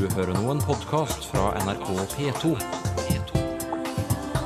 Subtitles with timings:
[0.00, 2.56] Du hører nå en podkast fra NRK P2.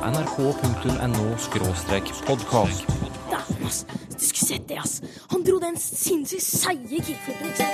[0.03, 2.83] nrk.no-podkast.
[3.31, 3.87] Dæven, ass.
[3.87, 4.99] Du skulle sett det, ass.
[5.31, 7.71] Han dro den sinnssykt seige kickflipen, ikke sant?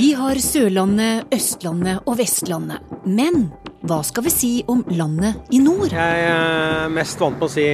[0.00, 2.80] Vi har Sørlandet, Østlandet og Vestlandet.
[3.04, 5.94] Men hva skal vi si om landet i nord?
[5.94, 7.64] Jeg er mest vant på å si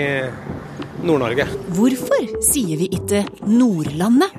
[1.06, 1.47] Nord-Norge.
[1.74, 4.37] Hvorfor sier vi ikke Nordlandet?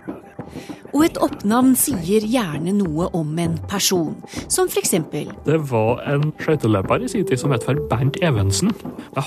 [0.95, 4.15] Og et oppnavn sier gjerne noe om en person,
[4.47, 8.71] som for eksempel Det var en skøyteløper i sin tid som het for Bernt Evensen.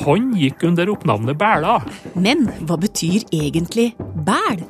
[0.07, 1.77] Han gikk under oppnavnet Bæla.
[2.17, 3.93] Men hva betyr egentlig
[4.27, 4.65] bæl?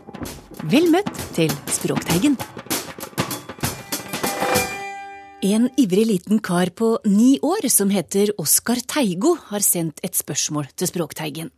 [0.69, 2.37] Vel møtt til Språkteigen.
[5.43, 10.67] En ivrig liten kar på ni år som heter Oskar Teigo, har sendt et spørsmål
[10.77, 11.49] til Språkteigen.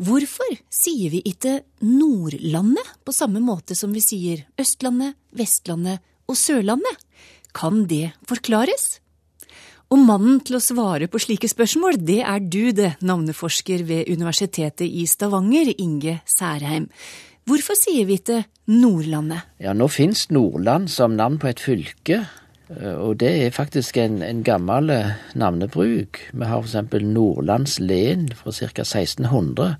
[0.00, 7.02] Hvorfor sier vi ikke Nordlandet på samme måte som vi sier Østlandet, Vestlandet og Sørlandet?
[7.52, 9.02] Kan det forklares?
[9.92, 14.88] Og mannen til å svare på slike spørsmål, det er du det, navneforsker ved Universitetet
[14.88, 16.88] i Stavanger, Inge Særheim.
[17.44, 18.40] Hvorfor sier vi ikke
[18.72, 19.44] Nordlandet?
[19.60, 22.22] Ja, nå finnes Nordland som navn på et fylke,
[22.72, 26.20] og det er faktisk en, en gammel eh, navnebruk.
[26.32, 26.94] Vi har f.eks.
[27.04, 28.82] Nordlands len fra ca.
[28.82, 29.74] 1600.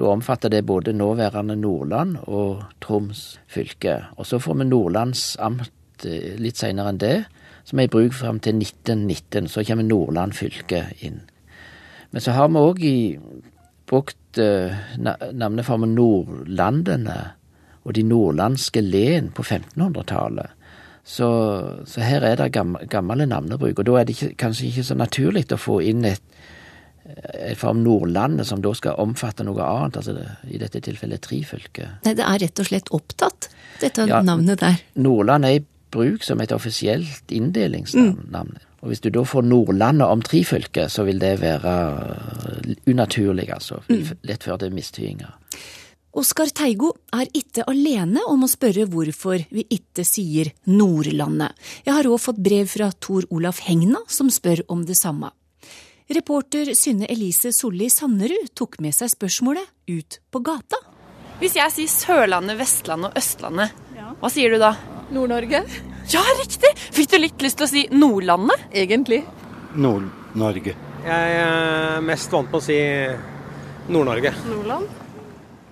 [0.00, 3.98] Da omfatter det både nåværende Nordland og Troms fylke.
[4.16, 7.18] Og så får vi Nordlands amt eh, litt seinere enn det,
[7.68, 9.50] som er i bruk fram til 1919.
[9.52, 11.20] Så kommer Nordland fylke inn.
[12.10, 12.80] Men så har vi òg
[13.90, 17.18] brukt eh, navneformen Nordlandene
[17.84, 20.56] og de nordlandske len på 1500-tallet.
[21.04, 21.28] Så,
[21.88, 25.46] så, her er det gammel, navnebruk, og da er det ikke, kanskje ikke så naturlig
[25.54, 26.22] å få inn et,
[27.34, 31.88] et form Nordlandet som da skal omfatte noe annet, altså det, i dette tilfellet trifylke.
[32.04, 34.82] Nei, det er rett og slett opptatt, dette ja, navnet der.
[35.00, 38.54] Nordland er i bruk som et offisielt inndelingsnavn.
[38.54, 38.66] Mm.
[38.80, 41.74] Og hvis du da får Nordlandet om trifylke, så vil det være
[42.88, 43.82] unaturlig, altså.
[43.90, 44.14] Mm.
[44.28, 45.34] Lett det er mistydinga.
[46.10, 51.54] Oskar Teigo er ikke alene om å spørre hvorfor vi ikke sier Nordlandet.
[51.86, 55.30] Jeg har òg fått brev fra Tor Olaf Hegna, som spør om det samme.
[56.10, 60.80] Reporter Synne Elise Solli Sannerud tok med seg spørsmålet ut på gata.
[61.38, 64.10] Hvis jeg sier Sørlandet, Vestlandet og Østlandet, ja.
[64.18, 64.72] hva sier du da?
[65.14, 65.62] Nord-Norge.
[66.10, 66.72] Ja, riktig!
[66.90, 68.66] Fikk du litt lyst til å si Nordlandet?
[68.74, 69.22] Egentlig.
[69.78, 70.74] Nord-Norge.
[71.06, 72.80] Jeg er mest vant på å si
[73.94, 74.34] Nord-Norge.
[74.50, 74.99] Nordland.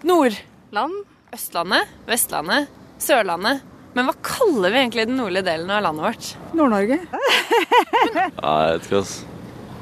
[0.06, 1.00] Nordland,
[1.34, 2.68] Østlandet, Vestlandet,
[3.02, 3.64] Sørlandet.
[3.96, 6.28] Men hva kaller vi egentlig den nordlige delen av landet vårt?
[6.54, 6.98] Nord-Norge.
[8.14, 9.14] ja, jeg vet ikke, ass.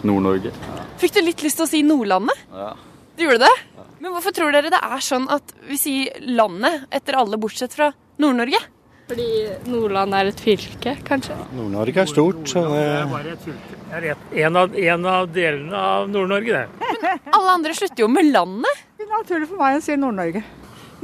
[0.06, 0.53] Nord-Norge.
[1.00, 2.47] Fikk du litt lyst til å si Nordlandet?
[2.54, 2.71] Ja.
[3.16, 3.53] Du gjorde det?
[3.77, 3.84] Ja.
[4.00, 7.91] Men hvorfor tror dere det er sånn at vi sier landet etter alle bortsett fra
[8.22, 8.62] Nord-Norge?
[9.06, 9.27] Fordi
[9.71, 11.37] Nordland er et fylke, kanskje?
[11.37, 13.77] Ja, Nord-Norge er stort, så det er bare et fylke.
[13.93, 16.97] Det er en av, en av delene av Nord-Norge, det.
[17.04, 18.83] Men alle andre slutter jo med landet.
[19.16, 20.43] Naturlig for meg å si Nord-Norge.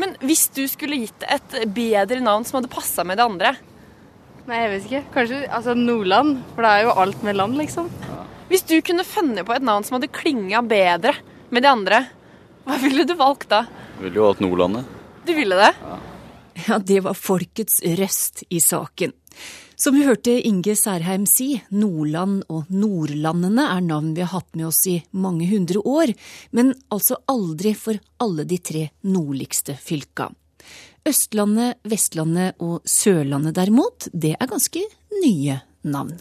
[0.00, 3.54] Men hvis du skulle gitt et bedre navn som hadde passa med det andre?
[4.48, 5.02] Nei, jeg vet ikke.
[5.14, 6.42] Kanskje altså Nordland.
[6.52, 7.88] For det er jo alt med land, liksom.
[8.50, 11.14] Hvis du kunne funnet på et navn som hadde klinga bedre
[11.52, 12.02] med de andre,
[12.66, 13.64] hva ville du valgt da?
[13.96, 14.98] Jeg ville jo valgt Nordlandet.
[15.24, 15.72] Du ville det?
[15.80, 15.98] Ja.
[16.68, 19.12] Ja, det var folkets røst i saken.
[19.82, 24.68] Som vi hørte Inge Særheim si, Nordland og Nordlandene er navn vi har hatt med
[24.68, 26.12] oss i mange hundre år,
[26.54, 30.28] men altså aldri for alle de tre nordligste fylka.
[31.08, 34.84] Østlandet, Vestlandet og Sørlandet derimot, det er ganske
[35.24, 36.14] nye navn.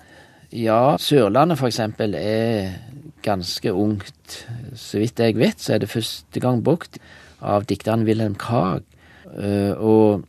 [0.50, 2.74] Ja, Sørlandet eksempel er
[3.22, 4.40] ganske ungt.
[4.74, 6.98] Så vidt jeg vet, så er det første gang brukt
[7.46, 8.88] av dikteren Wilhelm Krag.
[9.78, 10.26] Og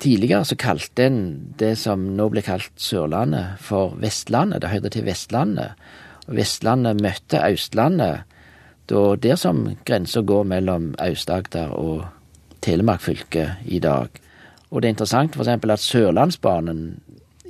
[0.00, 1.20] Tidligere så kalte en
[1.58, 4.62] det som nå blir kalt Sørlandet, for Vestlandet.
[4.62, 5.76] Det hørte til Vestlandet.
[6.28, 8.24] Og Vestlandet møtte Østlandet
[8.90, 12.04] da der som grensa går mellom Aust-Agder og
[12.62, 14.08] Telemark fylke i dag.
[14.70, 15.48] Og det er interessant f.eks.
[15.48, 17.00] at Sørlandsbanen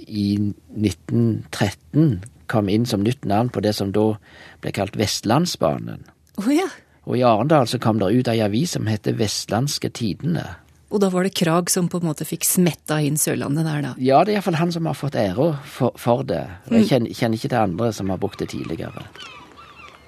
[0.06, 0.37] i
[0.77, 2.23] 1913
[2.53, 4.12] kom inn som nytt navn på det som da
[4.61, 6.05] ble kalt Vestlandsbanen.
[6.41, 6.69] Oh, ja.
[7.06, 10.45] Og i Arendal så kom det ut ei avis som heter Vestlandske Tidende.
[10.93, 13.93] Og da var det Krag som på en måte fikk smetta inn Sørlandet der, da?
[13.97, 16.44] Ja, det er iallfall han som har fått æra for, for, det.
[16.69, 19.06] Jeg kjenner, kjenner, ikke til andre som har brukt det tidligere.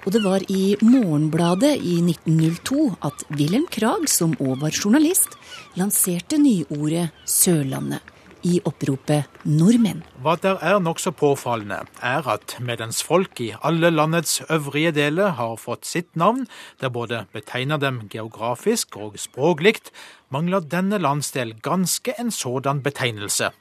[0.05, 5.33] Og det var i Morgenbladet i 1902 at Wilhelm Krag, som òg var journalist,
[5.79, 8.14] lanserte nyordet Sørlandet.
[8.45, 10.03] I oppropet nordmenn.
[10.21, 15.57] Hva der er nokså påfallende, er at medens folk i alle landets øvrige deler har
[15.61, 16.45] fått sitt navn,
[16.81, 19.79] der både betegner dem geografisk og språklig,
[20.29, 23.51] mangler denne landsdel ganske en sådan betegnelse.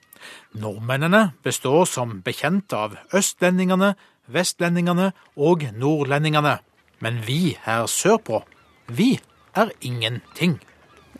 [0.56, 3.94] Nordmennene består som bekjent av østlendingene,
[4.26, 6.58] vestlendingene og nordlendingene.
[7.00, 8.44] Men vi her sørpå,
[8.88, 9.18] vi
[9.56, 10.58] er ingenting.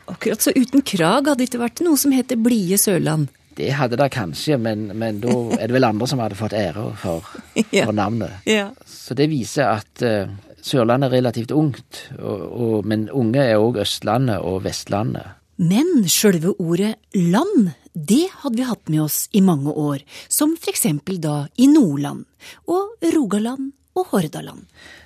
[0.08, 3.30] Akkurat så uten krag hadde det ikke vært noe som heter blide Sørland.
[3.54, 6.88] Det hadde det kanskje, men, men da er det vel andre som hadde fått ære
[7.00, 8.42] for, for navnet.
[8.50, 8.70] Ja.
[8.86, 10.32] Så det viser at uh,
[10.64, 15.34] Sørlandet er relativt ungt, og, og, men unge er òg Østlandet og Vestlandet.
[15.60, 20.72] Men sjølve ordet land, det hadde vi hatt med oss i mange år, som for
[20.72, 22.24] eksempel da i Nordland
[22.66, 24.64] og Rogaland og Hordaland.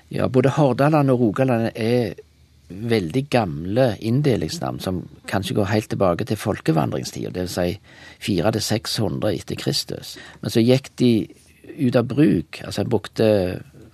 [0.09, 2.15] Ja, både Hordaland og Rogaland er
[2.69, 7.57] veldig gamle inndelingsnavn som kanskje går helt tilbake til folkevandringstida, dvs.
[7.57, 7.79] Si
[8.29, 10.17] 400-600 etter Kristus.
[10.43, 11.13] Men så gikk de
[11.79, 12.61] ut av bruk.
[12.65, 13.29] Altså en brukte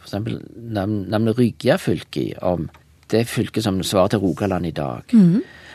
[0.05, 2.69] eksempel navnet Ryggja-fylket om
[3.13, 5.15] det fylket som svarer til Rogaland i dag.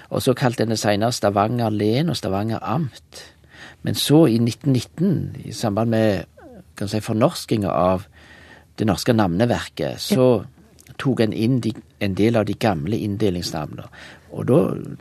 [0.10, 3.24] Og så kalte en det senere Stavanger len og Stavanger amt.
[3.86, 6.26] Men så, i 1919, i samband med
[6.76, 8.08] kan si, fornorskinga av
[8.80, 10.44] det norske navneverket, så
[11.00, 11.74] tok en inn de,
[12.04, 13.88] en del av de gamle inndelingsnavnene.
[14.36, 14.60] Og da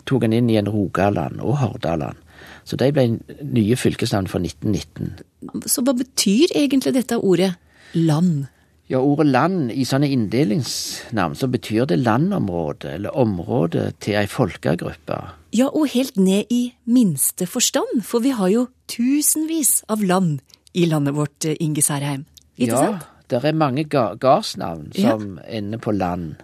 [0.08, 2.20] tok en inn igjen Rogaland og Hordaland.
[2.68, 3.06] Så de ble
[3.42, 5.18] nye fylkesnavn for 1919.
[5.66, 7.54] Så hva betyr egentlig dette ordet
[7.96, 8.46] land?
[8.88, 15.18] Ja, ordet land i sånne inndelingsnavn, så betyr det landområde, eller område til ei folkegruppe.
[15.56, 20.40] Ja, og helt ned i minste forstand, for vi har jo tusenvis av land
[20.72, 22.24] i landet vårt, eh, Inge Særheim.
[22.56, 23.06] Ikke ja, sant?
[23.30, 25.10] Det er mange ga gardsnavn Ja.
[25.10, 26.34] som ender på land.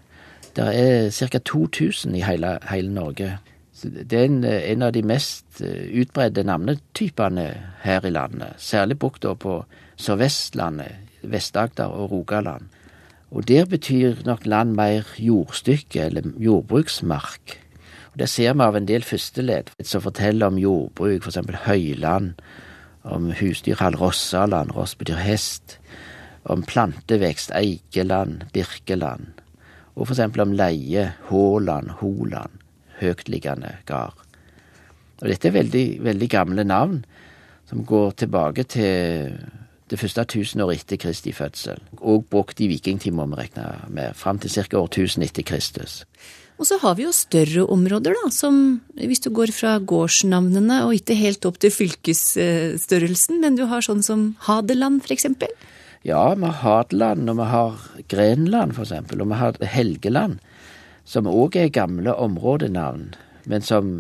[0.57, 1.39] Det er ca.
[1.39, 3.39] 2000 i hele, hele Norge.
[3.75, 7.47] Så det er en, en av de mest utbredde utbredte navnetypene
[7.83, 8.55] her i landet.
[8.57, 9.65] Særlig brukt på
[9.97, 10.93] Sør-Vestlandet,
[11.23, 12.69] Vest-Agder og Rogaland.
[13.31, 17.59] Og der betyr nok land mer jordstykke eller jordbruksmark.
[18.13, 21.39] Og Det ser vi av en del førsteledd som forteller om jordbruk, f.eks.
[21.67, 22.35] høyland,
[23.05, 25.79] om husdyrhold Rossaland, Ross betyr hest,
[26.50, 29.41] om plantevekst Eikeland, Birkeland,
[29.94, 32.62] og for eksempel om leie Håland, Holand,
[33.00, 34.19] høytliggende gard.
[35.23, 37.05] Og dette er veldig, veldig gamle navn,
[37.70, 39.37] som går tilbake til
[39.91, 44.41] det første tusenåret etter Kristi fødsel, og brukt i vikingtid, må vi regne med, fram
[44.41, 44.81] til ca.
[44.81, 46.02] årtusen etter Kristus.
[46.58, 50.94] Og så har vi jo større områder, da, som hvis du går fra gårdsnavnene og
[51.00, 55.50] ikke helt opp til fylkesstørrelsen, men du har sånn som Hadeland, for eksempel.
[56.05, 57.77] Ja, vi har Hadeland, og vi har
[58.12, 60.37] Grenland, for eksempel, og vi har Helgeland,
[61.09, 63.15] som òg er gamle områdenavn,
[63.49, 63.95] men som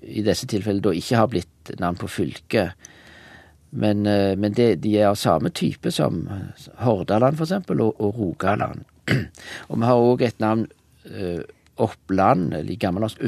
[0.00, 2.88] i disse tilfellene da ikke har blitt navn på fylket.
[3.76, 6.22] Men, eh, men det, de er av samme type som
[6.80, 8.88] Hordaland, for eksempel, og, og Rogaland.
[9.68, 10.64] og vi har òg et navn
[11.10, 11.44] eh,
[11.76, 13.20] Oppland, eller i gammelnorsk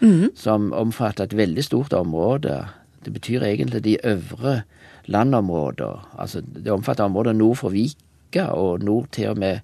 [0.00, 0.28] -hmm.
[0.34, 2.68] som omfatter et veldig stort område.
[3.04, 4.62] Det betyr egentlig de øvre
[5.08, 6.08] landområder.
[6.18, 9.60] Altså, det omfatter områder nord for Vika og nord til og med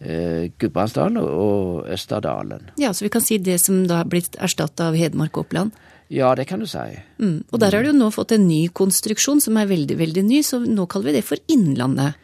[0.00, 2.70] eh, Gudbrandsdalen og Østerdalen.
[2.80, 5.76] Ja, så vi kan si det som da er blitt erstatta av Hedmark og Oppland.
[6.10, 6.82] Ja, det kan du si.
[7.22, 7.44] Mm.
[7.52, 10.40] Og der har du jo nå fått en ny konstruksjon som er veldig, veldig ny,
[10.42, 12.18] så nå kaller vi det for Innlandet.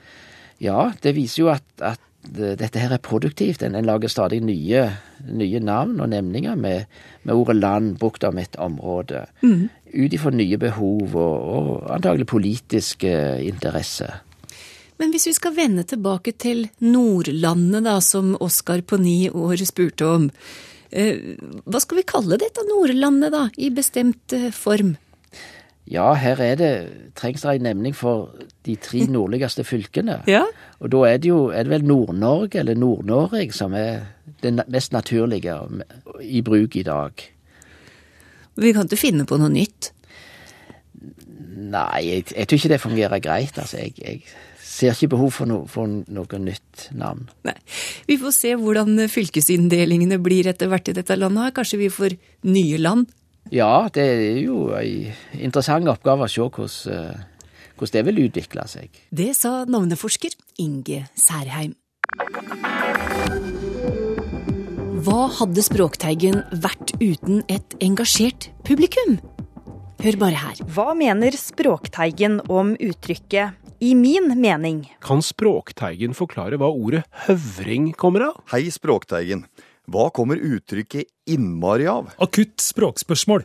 [0.59, 3.63] Ja, det viser jo at, at dette her er produktivt.
[3.63, 4.85] En, en lager stadig nye,
[5.27, 6.87] nye navn og nemninger med,
[7.23, 9.27] med ordet land brukt om et område.
[9.43, 13.13] Ut ifra nye behov og, og antagelig politiske
[13.47, 14.23] interesser.
[14.97, 20.09] Men hvis vi skal vende tilbake til Nordlandet, da, som Oskar på ni år spurte
[20.09, 20.31] om.
[20.91, 21.37] Eh,
[21.67, 24.95] hva skal vi kalle dette Nordlandet, da, i bestemt eh, form?
[25.87, 26.71] Ja, her er det,
[27.15, 28.33] trengs det en nemning for
[28.67, 30.21] de tre nordligste fylkene.
[30.31, 30.43] Ja.
[30.83, 34.09] Og da er det jo er det vel Nord-Norge, eller Nord-Norge, som er
[34.43, 35.61] det mest naturlige
[36.23, 37.29] i bruk i dag.
[38.57, 39.93] Vi kan ikke finne på noe nytt.
[41.57, 43.59] Nei, jeg, jeg tror ikke det fungerer greit.
[43.61, 44.23] Altså, jeg, jeg
[44.77, 47.29] ser ikke behov for, no, for noe nytt navn.
[47.47, 47.55] Nei.
[48.09, 51.55] Vi får se hvordan fylkesinndelingene blir etter hvert i dette landet.
[51.57, 53.07] Kanskje vi får nye land?
[53.55, 58.65] Ja, det er jo ei interessant oppgave å se hvordan, eh, hvordan det vil utvikle
[58.67, 59.03] seg.
[59.15, 61.77] Det sa navneforsker Inge Særheim.
[65.07, 69.21] Hva hadde Språkteigen vært uten et engasjert publikum?
[70.03, 70.65] Hør bare her.
[70.67, 74.89] Hva mener Språkteigen om uttrykket 'i min mening'?
[75.01, 78.43] Kan Språkteigen forklare hva ordet høvring kommer av?
[78.51, 79.45] Hei, Språkteigen.
[79.87, 82.11] Hva kommer uttrykket 'innmari' av?
[82.19, 83.45] Akutt språkspørsmål.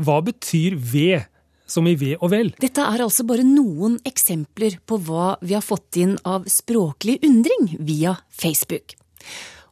[0.00, 1.26] Hva betyr ved,
[1.68, 2.52] som i ve og vel.
[2.60, 7.76] Dette er altså bare noen eksempler på hva vi har fått inn av språklig undring
[7.80, 8.96] via Facebook.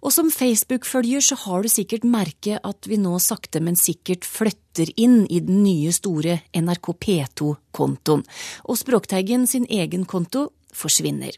[0.00, 4.92] Og som Facebook-følger så har du sikkert merket at vi nå sakte, men sikkert flytter
[4.96, 8.24] inn i den nye, store NRK P2-kontoen,
[8.64, 11.36] og Språkteigen sin egen konto forsvinner.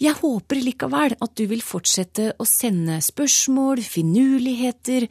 [0.00, 5.04] Jeg håper likevel at du vil fortsette å sende spørsmål, finurligheter,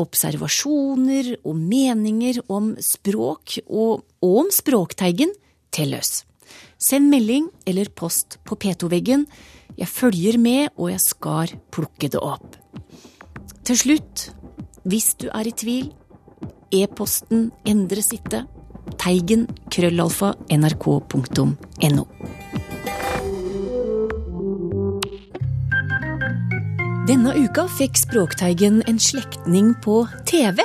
[0.00, 5.34] observasjoner og meninger om språk og, og om Språkteigen
[5.76, 6.22] til oss.
[6.80, 9.26] Send melding eller post på P2-veggen.
[9.76, 12.56] Jeg følger med, og jeg skal plukke det opp.
[13.68, 14.30] Til slutt,
[14.88, 15.92] hvis du er i tvil,
[16.72, 18.46] e-posten endres ikke.
[18.96, 22.08] Teigen krøllalfa nrk.no.
[27.10, 30.62] Denne uka fikk Språkteigen en slektning på TV.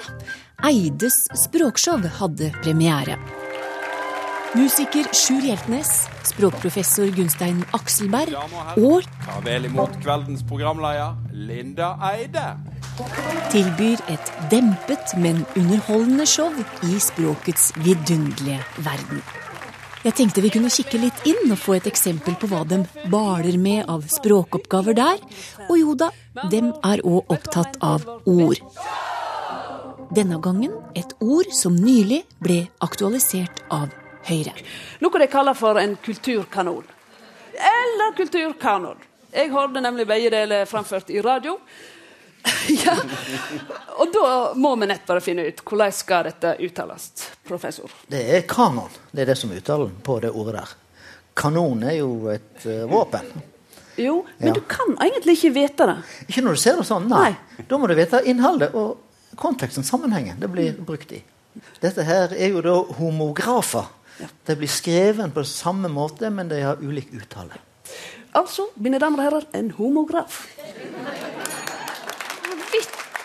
[0.62, 3.16] Eides språkshow hadde premiere.
[4.54, 8.38] Musiker Sjur Hjeltnes, språkprofessor Gunstein Akselberg
[8.78, 12.46] og Ta vel imot kveldens programleder, Linda Eide.
[13.50, 16.54] tilbyr et dempet, men underholdende show
[16.86, 19.26] i språkets vidunderlige verden.
[20.06, 22.78] Jeg tenkte vi kunne kikke litt inn og få et eksempel på hva de
[23.10, 25.24] baler med av språkoppgaver der.
[25.66, 26.12] Og jo da,
[26.52, 28.62] dem er òg opptatt av ord.
[30.14, 33.90] Denne gangen et ord som nylig ble aktualisert av
[34.30, 34.54] Høyre.
[35.02, 36.86] Noe de kaller for en kulturkanon.
[37.58, 39.02] Eller kulturkanon.
[39.34, 41.58] Jeg hørte nemlig begge deler framført i radio.
[42.86, 42.96] ja.
[43.98, 47.12] Og da må vi nett bare finne ut hvordan skal dette uttales,
[47.48, 47.92] professor.
[48.12, 48.92] Det er kanon.
[49.12, 50.74] Det er det som er uttalen på det ordet der.
[51.36, 53.28] Kanon er jo et uh, våpen.
[54.00, 54.54] Jo, men ja.
[54.56, 55.98] du kan egentlig ikke vite det.
[56.28, 57.30] Ikke når du ser det sånn, nei.
[57.32, 57.68] nei.
[57.70, 58.98] Da må du vite innholdet og
[59.40, 61.22] konteksten, sammenhengen det blir brukt i.
[61.84, 63.88] Dette her er jo da homografer.
[64.20, 64.28] Ja.
[64.48, 67.60] De blir skrevet på samme måte, men de har ulik uttale.
[68.36, 70.44] Altså, mine damer og herrer, en homograf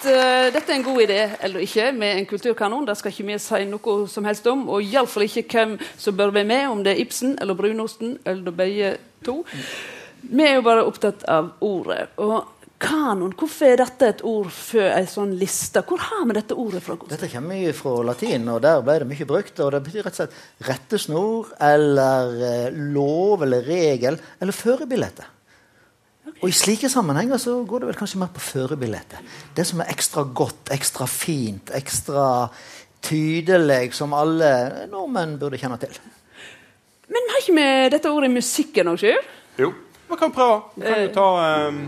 [0.07, 2.87] uh, dette er en god idé eller ikke med en kulturkanon.
[2.89, 4.67] Det skal ikke vi si noe som helst om.
[4.69, 8.55] Og iallfall ikke hvem som bør være med, om det er Ibsen eller Brunosten eller
[8.55, 8.95] begge
[9.27, 9.43] to.
[10.23, 12.11] Vi er jo bare opptatt av ordet.
[12.21, 15.83] Og kanon, hvorfor er dette et ord før ei sånn liste?
[15.87, 16.97] Hvor har vi dette ordet fra?
[17.11, 19.61] Dette kommer mye fra latin, og der ble det mye brukt.
[19.61, 25.29] Og det betyr rett og slett rettesnor eller eh, lov eller regel eller førebillette.
[26.41, 29.19] Og I slike sammenhenger så går det vel kanskje mer på førebildet.
[29.57, 32.49] Det som er ekstra godt, ekstra fint, ekstra
[33.05, 35.93] tydelig, som alle nordmenn burde kjenne til.
[37.11, 39.29] Men har ikke vi dette ordet i musikken òg, Sjur?
[39.61, 39.73] Jo,
[40.09, 40.63] vi kan prøve.
[40.77, 41.29] Vi kan jo ta
[41.69, 41.81] um,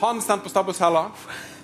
[0.00, 1.06] Han stendt på stabbushella.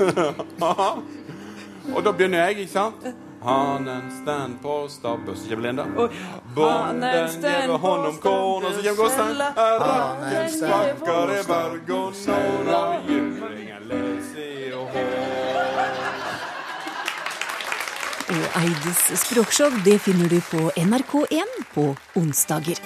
[1.94, 3.08] Og da begynner jeg, ikke sant?
[3.42, 5.86] Hanen stand på stabbet Så kommer Linda.
[6.54, 9.36] Bonden gjev honom korn, og så kommer Gåstein.
[9.56, 14.88] Rakken sparkar i berg og nord, og juringen leser og
[18.26, 22.80] Og Eides språkshow det finner du på NRK1 på onsdager.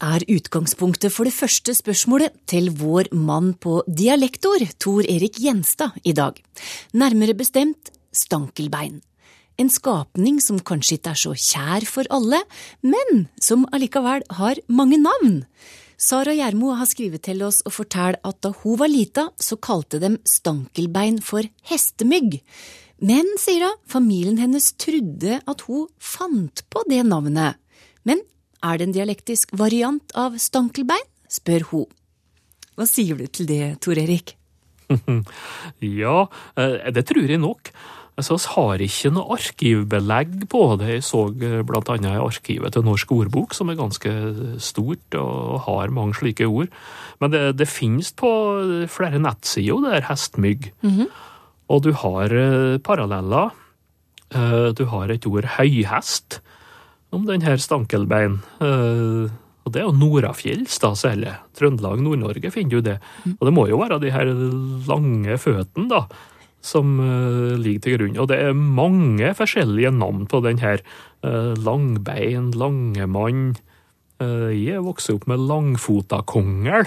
[0.00, 6.14] Er utgangspunktet for det første spørsmålet til vår mann på dialektor, Tor Erik Gjenstad, i
[6.16, 6.38] dag.
[6.94, 9.00] Nærmere bestemt stankelbein.
[9.60, 12.40] En skapning som kanskje ikke er så kjær for alle,
[12.80, 15.42] men som allikevel har mange navn.
[16.02, 20.00] Sara Gjermo har skrevet til oss og fortalt at da hun var lita, så kalte
[20.02, 22.40] dem stankelbein for hestemygg.
[23.02, 27.58] Men, sier hun, familien hennes trodde at hun fant på det navnet.
[28.02, 28.22] Men
[28.62, 31.08] er det en dialektisk variant av stankelbein?
[31.32, 31.88] spør hun.
[32.76, 34.34] Hva sier du til det, Tor Erik?
[36.02, 36.18] ja,
[36.60, 37.72] eh, det tror jeg nok.
[38.20, 40.90] Altså, vi har ikke noe arkivbelegg på det.
[40.98, 41.62] Jeg så bl.a.
[41.68, 44.12] blant annet i arkivet til Norsk ordbok, som er ganske
[44.60, 46.68] stort og har mange slike ord.
[47.24, 48.28] Men det, det finnes på
[48.92, 50.72] flere nettsider, det er hestmygg.
[50.82, 51.08] Mm -hmm.
[51.72, 53.50] Og du har eh, paralleller.
[54.72, 56.40] Du har et ord høyhest
[57.12, 58.40] om denne stankelbein.
[58.62, 59.30] Uh,
[59.62, 61.36] og det er jo Norafjells, da, særlig.
[61.58, 62.98] Trøndelag, Nord-Norge finner du det.
[63.24, 63.34] Mm.
[63.36, 64.30] Og det må jo være de her
[64.88, 66.06] lange føttene, da,
[66.64, 68.16] som uh, ligger til grunn.
[68.22, 70.82] Og det er mange forskjellige navn på den her.
[71.22, 73.52] Uh, langbein, langemann.
[74.22, 76.86] Jeg vokste opp med langfotakongel,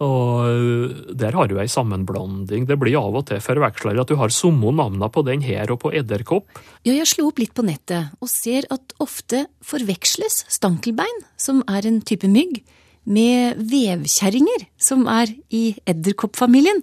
[0.00, 2.66] og eh, der har du ei sammenblanding.
[2.68, 5.82] Det blir av og til forveksler at du har samme navna på den her og
[5.84, 6.48] på edderkopp.
[6.88, 11.88] Ja, jeg slo opp litt på nettet og ser at ofte forveksles stankelbein, som er
[11.88, 12.62] en type mygg,
[13.10, 16.82] med vevkjerringer, som er i edderkoppfamilien.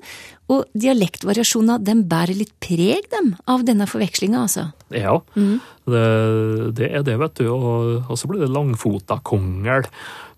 [0.51, 4.69] Og dialektvariasjonene den bærer litt preg, dem, av denne forvekslinga, altså.
[4.95, 6.05] Ja, det,
[6.79, 7.51] det er det, vet du.
[7.53, 9.88] Og, og så blir det langfota kongel.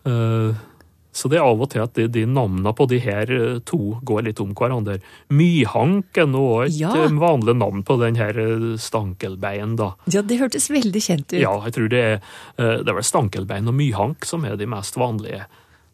[0.09, 0.65] Eh,
[1.12, 3.80] så det er av og til at de, de navnene på de her eh, to
[4.06, 5.00] går litt om hverandre.
[5.34, 6.92] Myhank er nå et Ja.
[6.96, 9.94] eh, vanlig navn på den her eh, stankelbein, da.
[10.12, 11.39] Ja, det hørtes veldig kjent ut.
[11.42, 12.20] Ja, jeg tror det er,
[12.58, 15.46] det er vel stankelbein og myhank som er de mest vanlige.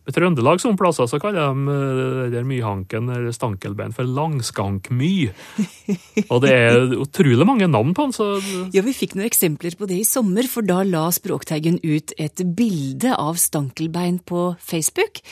[0.06, 5.32] I Trøndelag som plasser så kaller de eh, der myhanken eller stankelbein for langskankmy.
[6.32, 8.28] Og det er utrolig mange navn på den, så
[8.76, 12.44] Ja, vi fikk noen eksempler på det i sommer, for da la Språkteigen ut et
[12.58, 15.24] bilde av stankelbein på Facebook,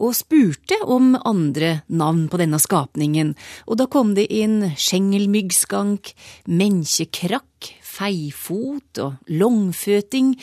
[0.00, 3.34] og spurte om andre navn på denne skapningen.
[3.66, 6.14] Og da kom det inn skjengelmyggskank,
[6.46, 10.36] menkjekrakk, feifot og longføting,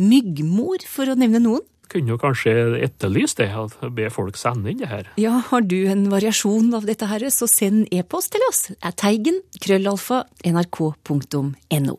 [0.00, 1.68] myggmor, for å nevne noen.
[1.92, 2.52] Kunne jo kanskje
[2.84, 5.10] etterlyst det, at be folk sende inn det her.
[5.20, 8.66] Ja, har du en variasjon av dette her, så send e-post til oss.
[8.80, 11.98] Er teigen krøllalfa nrk.no.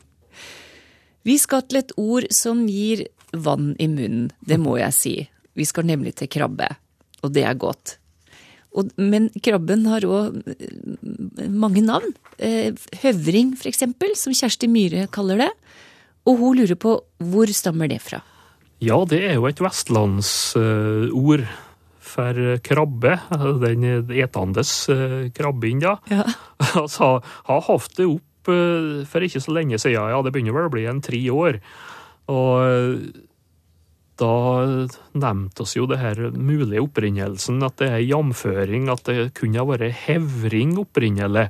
[1.25, 5.15] Vi skal til et ord som gir vann i munnen, det må jeg si.
[5.55, 6.69] Vi skal nemlig til krabbe,
[7.23, 7.97] og det er godt.
[8.75, 10.35] Og, men krabben har òg
[11.47, 12.11] mange navn.
[12.37, 15.51] Eh, Høvring, for eksempel, som Kjersti Myhre kaller det.
[16.27, 18.19] Og hun lurer på hvor stammer det fra?
[18.85, 21.45] Ja, det er jo et vestlandsord
[22.05, 23.15] for krabbe.
[23.63, 25.97] Den etandes eh, krabben, da.
[26.11, 26.25] Ja.
[26.75, 30.67] Altså, har hatt det opp eh, for ikke så lenge siden, ja, det begynner vel
[30.69, 31.57] å bli en tre år.
[32.31, 33.23] Og eh,
[34.21, 34.33] da
[35.19, 39.67] nevnte oss jo det her mulige opprinnelsen, at det er jamføring, at det kunne ha
[39.67, 41.49] vært hevring opprinnelig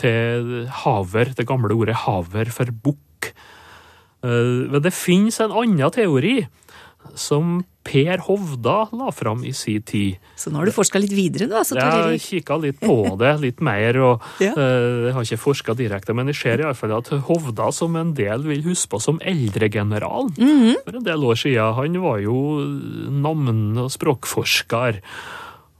[0.00, 3.32] til haver, det gamle ordet haver for bukk.
[4.22, 6.38] Eh, Men det finnes en annen teori
[7.14, 10.18] som Per Hovda la fram i sin tid.
[10.38, 11.62] Så nå har du forska litt videre, da?
[11.66, 14.52] Så Jeg kikka litt på det, litt mer, og Ja.
[14.56, 18.42] uh, jeg har ikke forska direkte, men jeg ser iallfall at Hovda, som en del
[18.48, 20.82] vil huske på som eldregeneral -hmm.
[20.84, 22.36] for en del år siden, han var jo
[23.10, 25.00] navn- og språkforsker,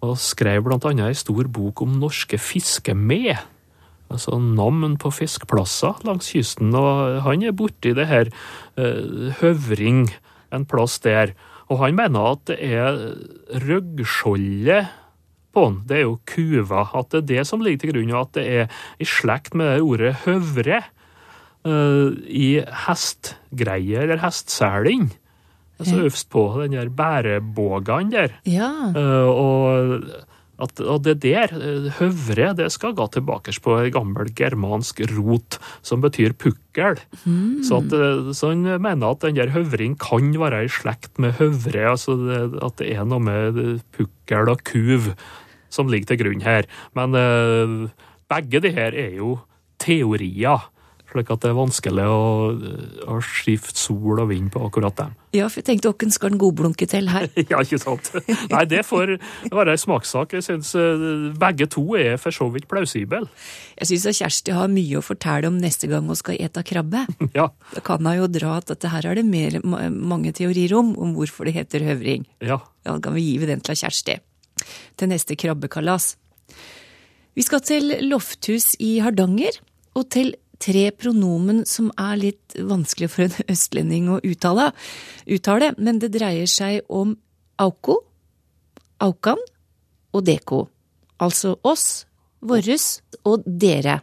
[0.03, 3.37] og skrev annet ei stor bok om norske fiskemed.
[4.11, 8.31] Altså navn på fiskeplasser langs kysten, og han er borti det her
[8.79, 10.11] uh, Høvring,
[10.55, 11.35] en plass der.
[11.67, 13.01] Og han mener at det er
[13.67, 14.93] røggskjoldet
[15.57, 18.27] på den, det er jo kuva, at det er det som ligger til grunn, og
[18.27, 20.83] at det er i slekt med det ordet høvre
[21.65, 25.09] uh, i hestgreier, eller hestseling.
[25.77, 28.37] Altså så øverst på den der bærebågene der.
[28.49, 28.71] Ja.
[28.93, 29.99] Uh, og,
[30.63, 35.59] at, og det der, eh, høvre, det skal gå tilbake på en gammel germansk rot
[35.85, 37.01] som betyr pukkel.
[37.25, 37.63] Mm.
[37.67, 41.37] Så, at, eh, så han mener at den der høvring kan være i slekt med
[41.41, 43.61] høvre, altså det, at det er noe med
[43.97, 45.13] pukkel og kuv
[45.73, 46.69] som ligger til grunn her.
[46.97, 49.37] Men uh, begge de her er jo
[49.83, 50.71] teorier,
[51.17, 52.25] slik at det er vanskelig å,
[53.11, 55.15] å skifte sol og vind på akkurat dem.
[55.37, 57.29] Ja, for jeg tenkte hvem skal den godblunke til her?
[57.51, 58.11] Ja, ikke sant?
[58.53, 59.17] Nei, det får
[59.53, 60.37] være en smakssak.
[60.37, 61.07] Jeg syns eh,
[61.41, 63.25] begge to er for så vidt plausible.
[63.81, 67.07] Jeg syns Kjersti har mye å fortelle om neste gang hun skal ete krabbe.
[67.37, 67.51] Ja.
[67.75, 69.59] Da kan hun jo dra at dette her er det mer,
[69.91, 72.25] mange teorier om, om hvorfor det heter høvring.
[72.41, 72.63] Ja.
[72.87, 74.17] Ja, da kan vi gi den til Kjersti.
[74.97, 76.15] Til neste krabbekalas.
[77.37, 79.59] Vi skal til Lofthus i Hardanger,
[79.97, 84.71] og til tre pronomen som er litt vanskelig for en østlending å uttale,
[85.27, 87.17] uttale men det dreier seg om
[87.63, 88.01] auko,
[89.03, 89.41] aukan
[90.17, 90.67] og deko.
[91.23, 92.07] Altså oss,
[92.41, 94.01] vårres og dere.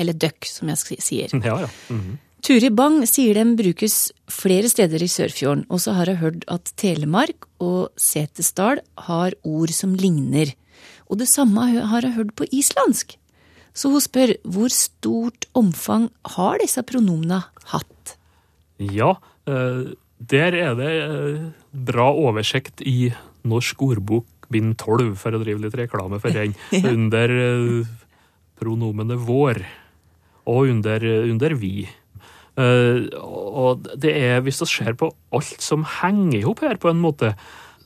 [0.00, 1.38] Eller døkk, som jeg sier.
[1.44, 1.70] Ja, ja.
[1.92, 2.18] Mhm.
[2.40, 6.72] Turi Bang sier den brukes flere steder i Sørfjorden, og så har jeg hørt at
[6.80, 10.54] Telemark og Setesdal har ord som ligner.
[11.12, 13.18] Og det samme har jeg hørt på islandsk.
[13.80, 17.40] Så hun spør hvor stort omfang har disse pronomene
[17.72, 18.16] hatt?
[18.80, 19.14] Ja,
[19.48, 23.12] eh, der er det eh, bra oversikt i
[23.48, 26.90] Norsk ordbok bind 12, for å drive litt reklame for den, Ja.
[26.90, 27.30] under
[28.60, 29.62] pronomene pronomenet vår,
[30.50, 31.86] og under, under vi.
[32.60, 36.90] Eh, og det er, hvis vi ser på alt som henger i hop her på
[36.92, 37.32] en måte,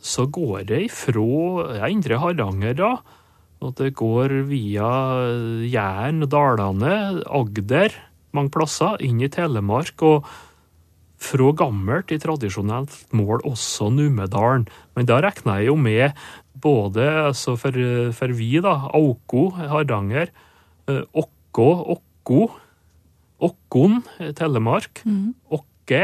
[0.04, 1.28] så går det ifra
[1.78, 2.90] ja, Indre Hardanger, da,
[3.64, 4.88] og det går via
[5.64, 7.94] Jæren, Dalane, Agder,
[8.36, 10.26] mange plasser, inn i Telemark, og
[11.24, 14.66] fra gammelt i tradisjonelt mål også Numedalen.
[14.96, 16.12] Men da regner jeg jo med
[16.60, 17.78] både altså for,
[18.16, 20.28] for vi, da, Auko, Hardanger,
[20.90, 22.42] eh, Åkko, Okko,
[23.44, 25.34] Okkon, eh, Telemark, Mhm.
[25.50, 26.02] Okke,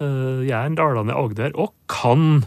[0.00, 2.44] eh, Jæren, Dalane, Agder, og Kan,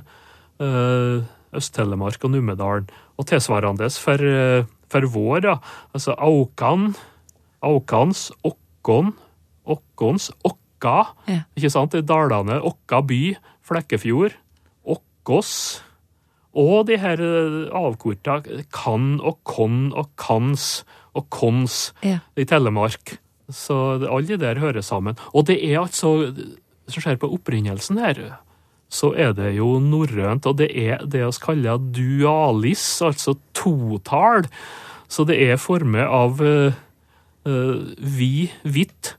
[1.55, 2.89] Øst-Telemark og Numedalen.
[3.17, 5.55] Og tilsvarende for, eh, for vår, da.
[5.95, 6.95] Altså Aukan,
[7.63, 9.13] Aukans, Okkon,
[9.65, 10.97] Okkons, Okka.
[11.27, 11.41] Ja.
[11.57, 11.95] Ikke sant?
[12.05, 14.35] Dalane, Okka by, Flekkefjord,
[14.85, 15.81] Okkås.
[16.55, 20.83] Og de her eh, avkorta kan og kon og kans
[21.15, 22.19] og kons Ja.
[22.37, 23.17] i Telemark.
[23.49, 25.17] Så alle de der hører sammen.
[25.33, 26.33] Og det er altså,
[26.87, 28.37] som skjer på opprinnelsen her,
[28.95, 34.47] så er det jo norrønt, og det er det vi kaller dualis, altså totall.
[35.11, 36.75] Så det er formet av uh,
[37.47, 39.15] uh, vi, hvitt,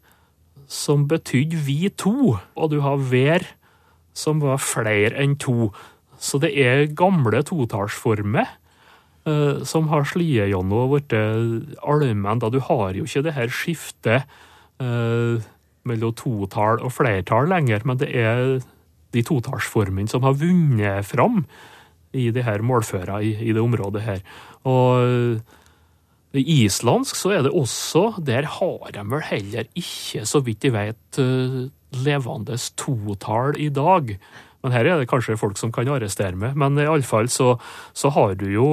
[0.66, 3.44] som betydde vi to, og du har ver,
[4.16, 5.70] som var flere enn to.
[6.18, 8.48] Så det er gamle totallsformer
[9.28, 11.12] uh, som har sliet gjennom og blitt
[11.84, 12.40] allmenn.
[12.48, 14.24] Du har jo ikke det her skiftet
[14.80, 15.36] uh,
[15.86, 18.56] mellom totall og flertall lenger, men det er
[19.16, 21.42] de totallsformene som har vunnet fram
[22.16, 24.24] i de her målføra i, i det området her.
[24.68, 25.40] Og
[26.36, 30.74] i islandsk så er det også Der har de vel heller ikke, så vidt jeg
[30.74, 31.68] vet, eh,
[32.04, 34.18] levende totall i dag.
[34.62, 36.56] Men her er det kanskje folk som kan arrestere meg.
[36.56, 37.56] Men iallfall så,
[37.94, 38.68] så har du jo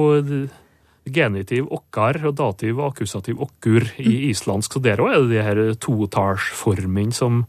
[1.04, 4.74] genitiv okkar og dativ og akkusativ okkur i islandsk.
[4.74, 7.44] Så der òg er det de her totallsformene som,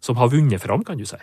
[0.00, 1.20] som har vunnet fram, kan du si.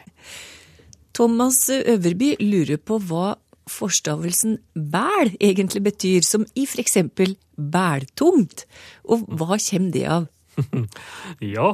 [1.18, 3.34] Thomas Øverby lurer på hva
[3.68, 8.66] forstavelsen bæl egentlig betyr, som i eksempel bæltungt.
[9.10, 10.28] Og hva kommer det av?
[11.42, 11.74] Ja,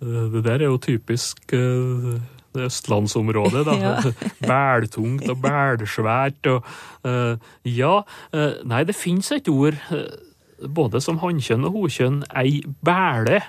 [0.00, 2.20] det der er jo typisk eh,
[2.54, 3.76] det østlandsområdet, da.
[3.84, 3.94] Ja.
[4.80, 6.64] Bæltungt og bælsvært og
[7.04, 8.00] uh, Ja,
[8.32, 13.40] Uh, nei, det fins et ord, uh, både som hannkjønn og hokjønn, ei bæle,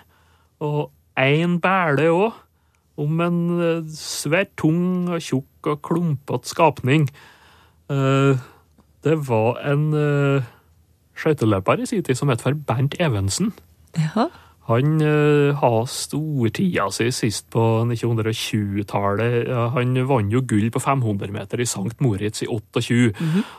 [0.60, 2.34] og ein bæle òg,
[3.02, 7.10] om en eh, svært tung og tjukk og klumpete skapning.
[7.92, 8.48] Eh,
[9.02, 10.46] det var en uh,
[11.18, 13.50] skøyteløper i sin tid som het for Bernt Evensen.
[13.98, 14.28] Ja.
[14.70, 19.50] Han uh, har stortida si sist på 1920-tallet.
[19.74, 21.98] Han vant jo gull på 500 meter i St.
[22.00, 23.10] Moritz i 28.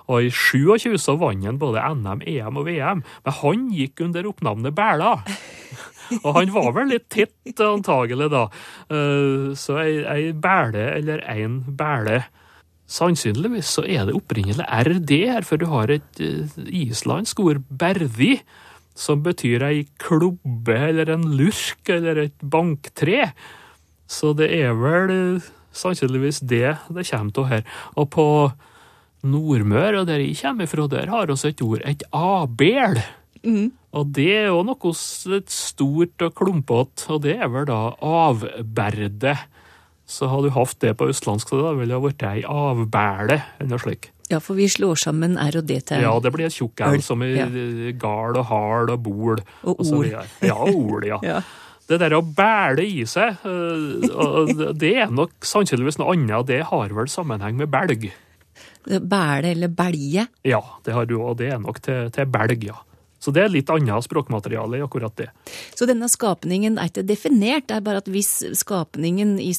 [0.07, 3.03] Og i 27 så vant han både NM, EM og VM.
[3.03, 5.17] Men han gikk under oppnavnet Bæla.
[6.25, 8.47] Og han var vel litt tett, antagelig, da.
[8.91, 12.23] Eh, Så ei, ei bæle eller én bæle.
[12.93, 18.37] Sannsynligvis så er det opprinnelig RD her, for du har et eh, islandsk ord, berði,
[18.99, 23.31] som betyr ei klubbe eller en lurk eller et banktre.
[24.11, 27.65] Så det er vel eh, sannsynligvis det det kommer til her.
[27.97, 28.27] Og på
[29.23, 33.01] Nordmør, og der jeg kommer fra, der har vi et ord, et abel.
[33.93, 34.93] Og det er jo noe
[35.29, 39.37] litt stort og klumpete, og det er vel da avberde.
[40.09, 43.75] Så hadde du hatt det på østlandsk, så da ville det blitt ei avbæle, eller
[43.75, 44.11] noe slikt.
[44.33, 47.03] Ja, for vi slår sammen R og D til Ja, det blir et tjukk L,
[47.05, 47.49] som i ja.
[48.01, 49.43] gard og hard og bol.
[49.61, 50.09] Og og ord.
[50.41, 51.21] Ja, ord, ja.
[51.33, 51.43] Ja.
[51.91, 56.95] Det der å bæle i seg, øh, det er nok sannsynligvis noe annet, det har
[56.95, 58.07] vel sammenheng med belg.
[58.87, 60.25] Bæle eller belge.
[60.47, 62.79] Ja, det har du, og det er nok til, til belg, ja.
[63.23, 65.29] Så det er litt annet språkmateriale i akkurat det.
[65.79, 69.53] Så denne skapningen er ikke definert, det er bare at hvis skapningen i,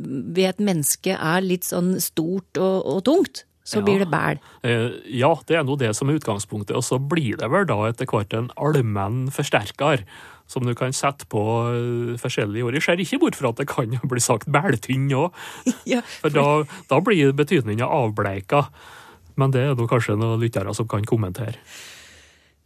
[0.00, 3.84] ved et menneske er litt sånn stort og, og tungt, så Ja.
[3.84, 4.38] blir det bæl.
[4.64, 7.76] Eh, Ja, det er nå det som er utgangspunktet, og så blir det vel da
[7.90, 10.06] etter hvert en allmenn forsterker
[10.48, 12.72] som du kan sette på eh, forskjellige ord.
[12.78, 15.36] Jeg ser ikke bort fra at det kan bli sagt bæltynn òg,
[16.22, 16.46] for da,
[16.88, 18.64] da blir betydninga avbleika.
[19.36, 21.60] Men det er nå kanskje noen lyttere som kan kommentere.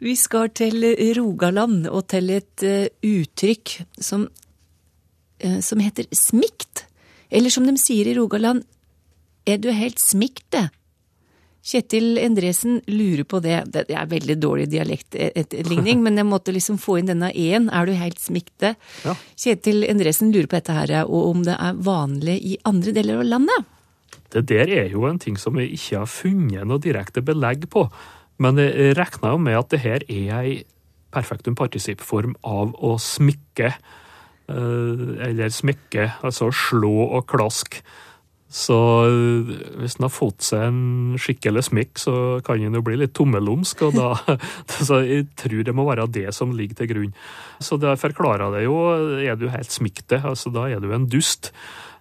[0.03, 0.83] Vi skal til
[1.15, 4.27] Rogaland og til et eh, uttrykk som,
[5.39, 6.87] eh, som heter smikt.
[7.31, 8.65] Eller som de sier i Rogaland,
[9.47, 10.69] er du helt smikt, det?
[11.63, 13.61] Kjetil Endresen lurer på det.
[13.71, 17.69] Det er veldig dårlig dialektligning, men jeg måtte liksom få inn denne e-en.
[17.71, 18.75] Er du helt smikte?
[19.07, 19.15] Ja.
[19.39, 23.31] Kjetil Endresen lurer på dette her, og om det er vanlig i andre deler av
[23.37, 23.71] landet.
[24.33, 27.87] Det der er jo en ting som vi ikke har funnet noe direkte belegg på.
[28.43, 30.55] Men jeg regner jo med at det her er ei
[31.13, 33.75] perfektum particip-form av å smikke.
[34.49, 37.83] eh, Eller smykke, altså slå og klask.
[38.53, 38.77] Så
[39.09, 40.81] eh, hvis en har fått seg en
[41.21, 44.37] skikkelig smikk, så kan en jo bli litt tommelumsk, og da
[44.89, 47.15] Så jeg tror det må være det som ligger til grunn.
[47.63, 48.77] Så det forklarer det jo,
[49.23, 51.53] er du helt smikte, altså da er du en dust.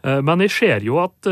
[0.04, 1.28] Eh, Men jeg ser jo at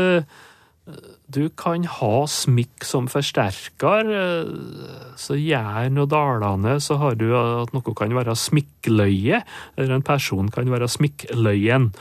[1.30, 4.08] du kan ha smikk som forsterker.
[4.10, 9.42] eh, Så Jæren og Dalane så har du at noe kan være smikkløye,
[9.76, 11.92] eller en person kan være smikkløyen.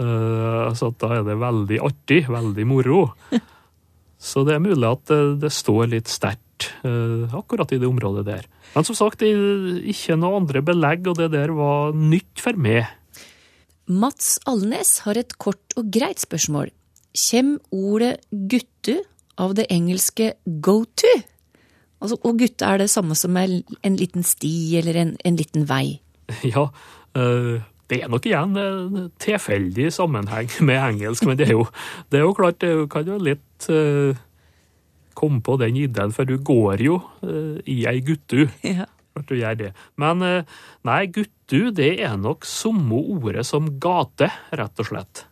[0.00, 3.12] Eh, Så da er det veldig artig, veldig moro.
[4.18, 6.42] Så det er mulig at det, det står litt sterkt
[7.36, 8.46] akkurat i det området der.
[8.74, 12.86] Men som sagt, ikke noe andre belegg, og det der var nytt for meg.
[13.86, 16.72] Mats Alnes har et kort og greit spørsmål.
[17.16, 18.98] Kjem ordet gutte
[19.40, 21.12] av det engelske go to?
[22.02, 25.64] Altså, og gutte er det samme som en, en liten sti eller en, en liten
[25.68, 25.98] vei?
[26.44, 26.66] Ja,
[27.16, 31.64] øh, det er nok igjen en tilfeldig sammenheng med engelsk, men det er jo,
[32.12, 34.18] det er jo klart, det kan jo litt øh,
[35.16, 38.44] komme på den ideen, for du går jo øh, i ei guttu.
[38.76, 38.90] Ja.
[39.16, 39.70] Klart du gjør det.
[39.96, 40.20] Men
[40.84, 45.22] nei, guttu, det er nok samme ordet som gate, rett og slett.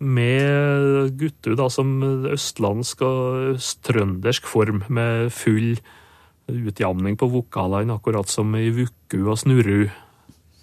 [0.00, 1.96] Med guttu da som
[2.30, 5.74] østlandsk og østtrøndersk form, med full
[6.48, 9.88] utjamning på vokalene, akkurat som i vukku og snurru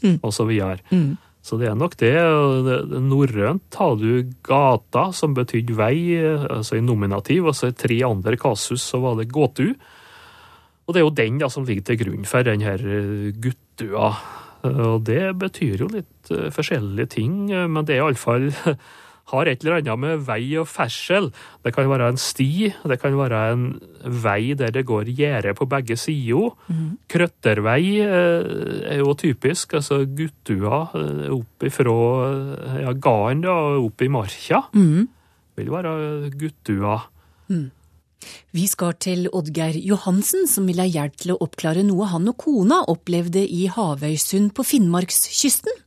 [0.03, 0.19] Mm.
[0.21, 0.45] og så.
[0.91, 1.17] Mm.
[1.41, 6.15] Så det er nok det- Norrønt har du gata, som betydde vei,
[6.49, 9.73] altså i nominativ, og så i tre andre kasus så var det gåtu.
[10.87, 14.15] Og det er jo den da som ligger til grunn for den her eh, guttua.
[14.63, 18.51] Og det betyr jo litt eh, forskjellige ting, eh, men det er iallfall
[19.31, 21.31] har et eller annet med vei og fersel.
[21.65, 23.63] Det kan være en sti, det kan være en
[24.23, 26.53] vei der det går gjerde på begge sider.
[26.69, 26.91] Mhm.
[27.09, 31.97] Krøttervei eh, er jo typisk, altså guttua eh, opp ifra
[32.83, 34.65] ja, gården og opp i marka.
[34.73, 35.07] Mhm.
[35.55, 36.99] Vil være guttua.
[37.47, 37.71] Mm.
[38.55, 42.37] Vi skal til Oddgeir Johansen, som vil ha hjelp til å oppklare noe han og
[42.41, 45.83] kona opplevde i Havøysund på Finnmarkskysten.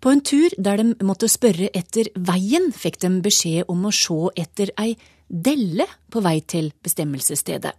[0.00, 4.20] På en tur der de måtte spørre etter veien, fikk de beskjed om å se
[4.40, 4.94] etter ei
[5.30, 7.70] delle på vei til bestemmelsesstedet.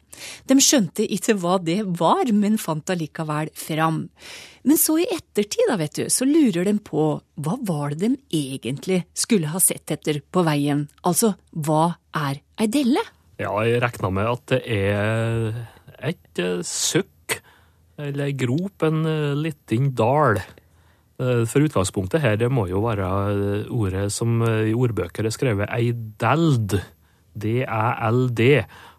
[0.48, 4.06] De skjønte ikke hva det var, men fant allikevel fram.
[4.64, 7.08] Men så i ettertid, da, vet du, så lurer de på
[7.42, 10.86] hva var det de egentlig skulle ha sett etter på veien?
[11.04, 13.04] Altså, hva er ei delle?
[13.42, 15.62] Ja, jeg regna med at det er
[16.02, 17.40] et eh, søkk,
[18.02, 20.40] eller ei grop, en eh, liten dal.
[21.22, 25.36] Eh, For utgangspunktet her, det må jo være eh, ordet som eh, i ordbøker er
[25.36, 26.80] skrevet eideld.
[27.32, 28.48] D-æ-l-d.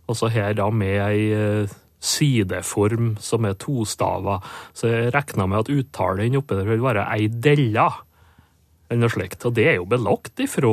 [0.08, 1.66] Og så her da med ei
[2.02, 4.38] sideform som er tostava.
[4.74, 7.90] Så jeg regner med at uttalen oppe der vil være eidella,
[8.88, 9.44] eller noe slikt.
[9.46, 10.72] Og det er jo belagt ifra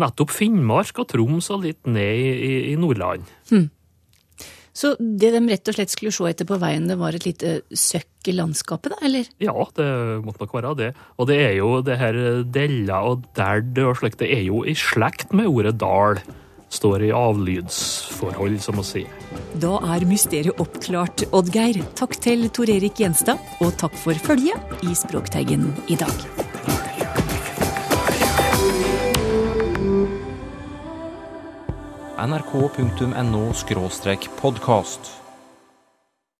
[0.00, 3.28] nettopp Finnmark og Troms og litt ned i, i, Nordland.
[3.50, 3.68] Hm.
[4.76, 7.60] Så det de rett og slett skulle se etter på veien, det var et lite
[7.74, 9.30] søkk i landskapet, da, eller?
[9.42, 9.88] Ja, det
[10.26, 10.90] måtte nok være det.
[11.18, 14.76] Og det er jo det her della og derd og slikt, det er jo i
[14.78, 16.22] slekt med ordet dal.
[16.70, 19.02] Står i avlydsforhold, som å si.
[19.58, 21.80] Da er mysteriet oppklart, Oddgeir.
[21.98, 26.89] Takk til Tor Erik Gjenstad, og takk for følget i Språkteigen i dag.
[32.26, 33.52] nrk.no
[34.40, 35.19] podkast.